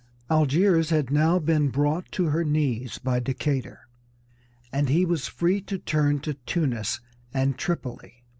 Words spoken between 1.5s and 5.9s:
brought to her knees by Decatur, and he was free to